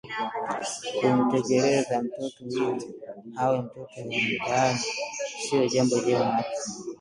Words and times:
Kumtelekeza 0.97 2.01
mtoto 2.01 2.37
ili 2.39 2.99
awe 3.39 3.61
mtoto 3.61 3.91
wa 3.91 4.07
mtaani 4.07 4.79
sio 5.49 5.67
jambo 5.67 5.99
jema 5.99 6.25
hata 6.25 6.53